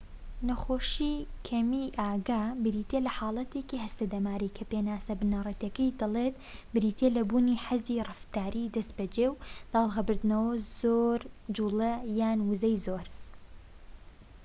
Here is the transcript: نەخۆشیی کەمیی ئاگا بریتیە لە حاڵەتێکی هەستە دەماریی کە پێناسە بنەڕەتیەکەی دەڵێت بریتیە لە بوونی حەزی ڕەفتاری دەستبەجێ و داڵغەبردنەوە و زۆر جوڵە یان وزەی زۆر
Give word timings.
نەخۆشیی 0.47 1.25
کەمیی 1.47 1.95
ئاگا 1.99 2.41
بریتیە 2.63 2.99
لە 3.05 3.11
حاڵەتێکی 3.17 3.81
هەستە 3.83 4.05
دەماریی 4.13 4.55
کە 4.57 4.63
پێناسە 4.71 5.13
بنەڕەتیەکەی 5.19 5.95
دەڵێت 5.99 6.35
بریتیە 6.73 7.09
لە 7.17 7.21
بوونی 7.29 7.61
حەزی 7.65 8.03
ڕەفتاری 8.07 8.71
دەستبەجێ 8.75 9.27
و 9.31 9.39
داڵغەبردنەوە 9.73 10.49
و 10.59 10.63
زۆر 10.79 11.19
جوڵە 11.55 11.93
یان 12.19 12.39
وزەی 12.49 12.77
زۆر 12.85 13.05